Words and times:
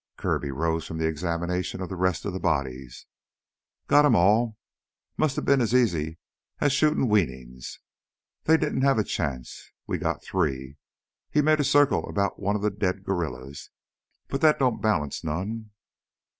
Kirby 0.17 0.49
arose 0.49 0.87
from 0.87 0.97
the 0.97 1.05
examination 1.05 1.79
of 1.79 1.87
the 1.87 1.95
rest 1.95 2.25
of 2.25 2.33
the 2.33 2.39
bodies. 2.39 3.05
"Got 3.85 4.03
'em 4.03 4.15
all. 4.15 4.57
Musta 5.15 5.43
bin 5.43 5.61
as 5.61 5.75
easy 5.75 6.17
as 6.57 6.73
shootin' 6.73 7.07
weanlin's. 7.07 7.79
They 8.45 8.57
didn't 8.57 8.81
have 8.81 8.97
a 8.97 9.03
chance! 9.03 9.69
We 9.85 9.99
got 9.99 10.23
three" 10.23 10.77
He 11.31 11.43
made 11.43 11.59
a 11.59 11.63
circle 11.63 12.09
about 12.09 12.39
one 12.41 12.55
of 12.55 12.63
the 12.63 12.71
dead 12.71 13.03
guerrillas 13.03 13.69
"but 14.27 14.41
that 14.41 14.57
don't 14.57 14.81
balance 14.81 15.23
none." 15.23 15.69